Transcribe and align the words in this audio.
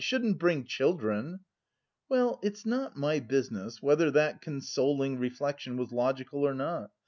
Shouldn't 0.03 0.39
bring 0.39 0.63
children!' 0.65 1.41
Well, 2.09 2.39
it's 2.41 2.65
not 2.65 2.97
my 2.97 3.19
business 3.19 3.83
whether 3.83 4.09
that 4.09 4.41
consoling 4.41 5.19
reflection 5.19 5.77
was 5.77 5.91
logical 5.91 6.39
or 6.41 6.55
not. 6.55 6.89